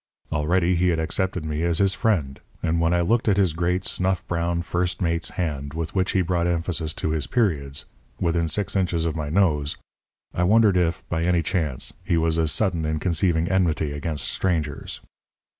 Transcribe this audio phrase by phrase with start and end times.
[0.31, 3.83] Already he had accepted me as his friend; and when I looked at his great,
[3.85, 7.85] snuff brown first mate's hand, with which he brought emphasis to his periods,
[8.19, 9.77] within six inches of my nose,
[10.33, 15.01] I wondered if, by any chance, he was as sudden in conceiving enmity against strangers.